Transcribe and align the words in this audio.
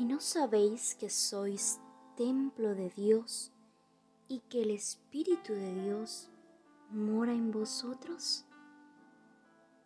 ¿Y 0.00 0.06
no 0.06 0.18
sabéis 0.18 0.94
que 0.94 1.10
sois 1.10 1.78
templo 2.16 2.74
de 2.74 2.88
Dios 2.88 3.52
y 4.28 4.38
que 4.48 4.62
el 4.62 4.70
Espíritu 4.70 5.52
de 5.52 5.74
Dios 5.82 6.30
mora 6.90 7.34
en 7.34 7.50
vosotros? 7.50 8.46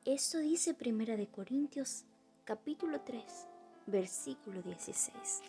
Esto 0.05 0.39
dice 0.39 0.73
Primera 0.73 1.17
de 1.17 1.27
Corintios 1.27 2.05
capítulo 2.45 3.01
3, 3.01 3.25
versículo 3.89 4.63
16. 4.63 5.43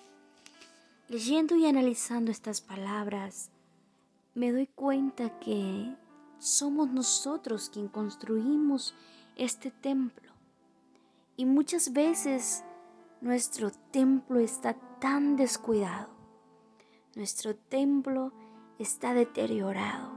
Leyendo 1.10 1.56
y 1.56 1.68
analizando 1.68 2.32
estas 2.32 2.60
palabras, 2.60 3.52
me 4.34 4.52
doy 4.52 4.66
cuenta 4.66 5.38
que 5.38 5.96
somos 6.40 6.90
nosotros 6.90 7.70
quien 7.70 7.88
construimos 7.88 8.96
este 9.36 9.70
templo. 9.70 10.32
Y 11.38 11.46
muchas 11.46 11.94
veces 11.94 12.64
nuestro 13.26 13.72
templo 13.72 14.40
está 14.40 14.76
tan 15.00 15.36
descuidado. 15.36 16.10
Nuestro 17.16 17.56
templo 17.56 18.32
está 18.78 19.16
deteriorado. 19.16 20.12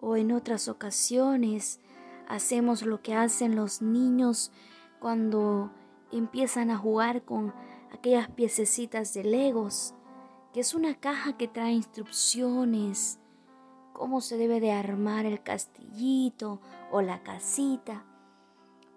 O 0.00 0.14
en 0.14 0.30
otras 0.32 0.68
ocasiones 0.68 1.80
hacemos 2.28 2.82
lo 2.82 3.00
que 3.00 3.14
hacen 3.14 3.56
los 3.56 3.80
niños 3.80 4.52
cuando 5.00 5.70
empiezan 6.12 6.70
a 6.70 6.76
jugar 6.76 7.22
con 7.22 7.54
aquellas 7.90 8.28
piececitas 8.28 9.14
de 9.14 9.24
Legos, 9.24 9.94
que 10.52 10.60
es 10.60 10.74
una 10.74 10.94
caja 10.96 11.38
que 11.38 11.48
trae 11.48 11.72
instrucciones, 11.72 13.18
cómo 13.94 14.20
se 14.20 14.36
debe 14.36 14.60
de 14.60 14.72
armar 14.72 15.24
el 15.24 15.42
castillito 15.42 16.60
o 16.92 17.00
la 17.00 17.22
casita. 17.22 18.04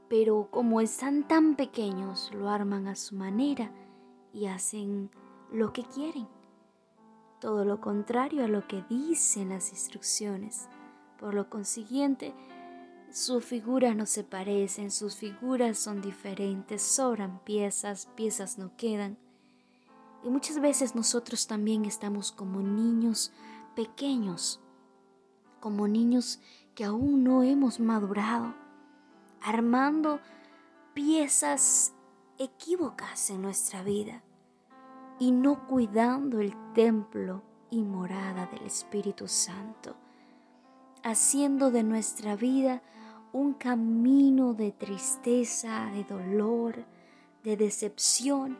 Pero 0.09 0.47
como 0.51 0.81
están 0.81 1.27
tan 1.27 1.55
pequeños, 1.55 2.31
lo 2.33 2.49
arman 2.49 2.87
a 2.87 2.95
su 2.95 3.15
manera 3.15 3.71
y 4.33 4.45
hacen 4.45 5.11
lo 5.51 5.73
que 5.73 5.83
quieren. 5.83 6.27
Todo 7.39 7.65
lo 7.65 7.81
contrario 7.81 8.43
a 8.43 8.47
lo 8.47 8.67
que 8.67 8.83
dicen 8.89 9.49
las 9.49 9.71
instrucciones. 9.71 10.69
Por 11.19 11.33
lo 11.33 11.49
consiguiente, 11.49 12.33
sus 13.11 13.45
figuras 13.45 13.95
no 13.95 14.05
se 14.05 14.23
parecen, 14.23 14.91
sus 14.91 15.15
figuras 15.15 15.77
son 15.77 16.01
diferentes, 16.01 16.81
sobran 16.81 17.39
piezas, 17.43 18.07
piezas 18.15 18.57
no 18.57 18.75
quedan. 18.75 19.17
Y 20.23 20.29
muchas 20.29 20.59
veces 20.59 20.95
nosotros 20.95 21.47
también 21.47 21.85
estamos 21.85 22.31
como 22.31 22.61
niños 22.61 23.31
pequeños, 23.75 24.59
como 25.59 25.87
niños 25.87 26.39
que 26.75 26.83
aún 26.83 27.23
no 27.23 27.43
hemos 27.43 27.79
madurado, 27.79 28.53
armando 29.41 30.19
piezas 30.93 31.93
equívocas 32.37 33.29
en 33.29 33.41
nuestra 33.41 33.83
vida 33.83 34.23
y 35.19 35.31
no 35.31 35.67
cuidando 35.67 36.39
el 36.39 36.53
templo 36.73 37.43
y 37.69 37.81
morada 37.81 38.45
del 38.47 38.63
Espíritu 38.63 39.27
Santo, 39.27 39.95
haciendo 41.03 41.71
de 41.71 41.83
nuestra 41.83 42.35
vida 42.35 42.81
un 43.33 43.53
camino 43.53 44.53
de 44.53 44.71
tristeza, 44.71 45.89
de 45.91 46.03
dolor, 46.03 46.85
de 47.43 47.57
decepción 47.57 48.57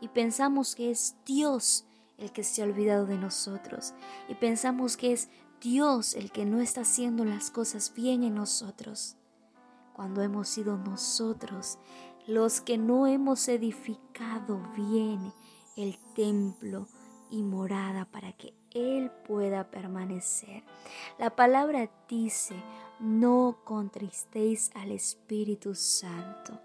y 0.00 0.08
pensamos 0.08 0.74
que 0.74 0.90
es 0.90 1.16
Dios 1.24 1.84
el 2.18 2.32
que 2.32 2.42
se 2.42 2.62
ha 2.62 2.64
olvidado 2.64 3.06
de 3.06 3.16
nosotros 3.16 3.94
y 4.28 4.34
pensamos 4.34 4.96
que 4.96 5.12
es 5.12 5.28
Dios 5.60 6.14
el 6.14 6.30
que 6.30 6.44
no 6.44 6.60
está 6.60 6.82
haciendo 6.82 7.24
las 7.24 7.50
cosas 7.50 7.92
bien 7.94 8.22
en 8.22 8.34
nosotros, 8.34 9.16
cuando 9.98 10.22
hemos 10.22 10.48
sido 10.48 10.76
nosotros 10.76 11.76
los 12.28 12.60
que 12.60 12.78
no 12.78 13.08
hemos 13.08 13.48
edificado 13.48 14.62
bien 14.76 15.32
el 15.76 15.98
templo 16.14 16.86
y 17.32 17.42
morada 17.42 18.04
para 18.04 18.30
que 18.32 18.54
Él 18.70 19.10
pueda 19.26 19.72
permanecer. 19.72 20.62
La 21.18 21.34
palabra 21.34 21.90
dice, 22.08 22.54
no 23.00 23.58
contristéis 23.64 24.70
al 24.76 24.92
Espíritu 24.92 25.74
Santo. 25.74 26.60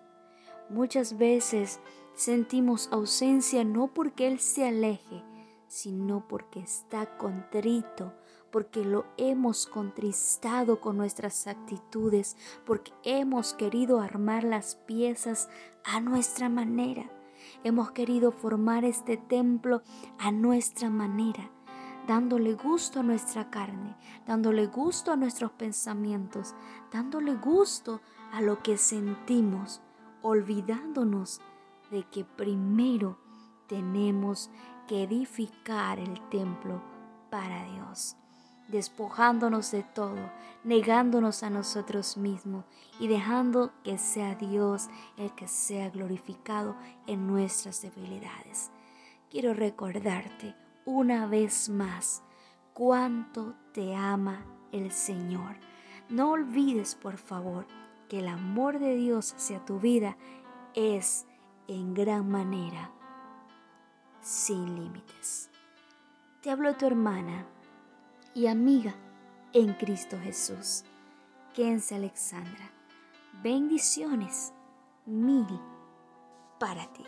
Muchas 0.70 1.18
veces 1.18 1.80
sentimos 2.14 2.88
ausencia 2.92 3.64
no 3.64 3.92
porque 3.96 4.28
Él 4.28 4.40
se 4.40 4.68
aleje, 4.68 5.24
sino 5.74 6.28
porque 6.28 6.60
está 6.60 7.18
contrito, 7.18 8.14
porque 8.52 8.86
lo 8.86 9.06
hemos 9.18 9.66
contristado 9.66 10.80
con 10.80 10.98
nuestras 10.98 11.48
actitudes, 11.48 12.38
porque 12.64 12.94
hemos 13.02 13.56
querido 13.56 14.00
armar 14.00 14.44
las 14.44 14.76
piezas 14.76 15.50
a 15.84 16.00
nuestra 16.00 16.48
manera. 16.48 17.10
Hemos 17.64 17.90
querido 17.90 18.32
formar 18.32 18.86
este 18.86 19.18
templo 19.18 19.82
a 20.20 20.32
nuestra 20.32 20.92
manera 20.92 21.50
dándole 22.06 22.54
gusto 22.54 23.00
a 23.00 23.04
nuestra 23.04 23.50
carne, 23.50 23.98
dándole 24.28 24.68
gusto 24.68 25.12
a 25.12 25.16
nuestros 25.16 25.54
pensamientos, 25.54 26.54
dándole 26.92 27.34
gusto 27.34 28.00
a 28.32 28.42
lo 28.42 28.62
que 28.62 28.78
sentimos, 28.78 29.82
olvidándonos 30.22 31.42
de 31.90 32.04
que 32.04 32.26
primero 32.26 33.18
tenemos 33.68 34.52
que 34.88 35.04
edificar 35.04 36.00
el 36.00 36.20
templo 36.30 36.82
para 37.30 37.66
Dios, 37.66 38.16
despojándonos 38.68 39.72
de 39.72 39.84
todo, 39.84 40.32
negándonos 40.64 41.44
a 41.44 41.50
nosotros 41.50 42.18
mismos 42.18 42.66
y 43.00 43.08
dejando 43.08 43.72
que 43.84 43.98
sea 43.98 44.36
Dios 44.36 44.90
el 45.18 45.34
que 45.36 45.48
sea 45.48 45.90
glorificado 45.90 46.76
en 47.08 47.28
nuestras 47.28 47.82
debilidades. 47.82 48.72
Quiero 49.30 49.54
recordarte 49.54 50.56
una 50.86 51.26
vez 51.26 51.70
más 51.70 52.24
cuánto 52.74 53.56
te 53.74 53.96
ama 53.96 54.46
el 54.72 54.92
Señor. 54.92 55.58
No 56.10 56.32
olvides, 56.32 56.96
por 56.96 57.18
favor, 57.18 57.66
que 58.10 58.20
el 58.20 58.28
amor 58.28 58.80
de 58.80 58.96
Dios 58.96 59.34
hacia 59.34 59.64
tu 59.66 59.80
vida 59.80 60.18
es 60.76 61.26
en 61.68 61.94
gran 61.94 62.30
manera 62.30 62.92
sin 64.24 64.76
límites. 64.76 65.50
Te 66.42 66.50
hablo 66.50 66.76
tu 66.76 66.88
hermana 66.88 67.46
y 68.34 68.48
amiga 68.48 68.96
en 69.54 69.74
Cristo 69.74 70.18
Jesús, 70.20 70.84
Kense 71.54 71.96
Alexandra. 71.96 72.72
Bendiciones 73.44 74.54
mil 75.06 75.46
para 76.60 76.92
ti. 76.94 77.04